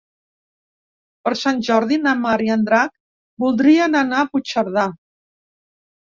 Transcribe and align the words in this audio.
Per 1.25 1.33
Sant 1.41 1.59
Jordi 1.67 1.99
na 2.05 2.13
Mar 2.21 2.37
i 2.45 2.49
en 2.53 2.63
Drac 2.69 2.89
voldrien 3.43 3.99
anar 3.99 4.23
a 4.23 4.29
Puigcerdà. 4.31 4.87